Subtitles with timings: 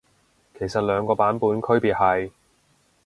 [0.57, 2.31] 其實兩個版本區別係？